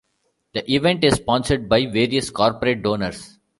[0.55, 3.37] The event is sponsored by various corporate donors.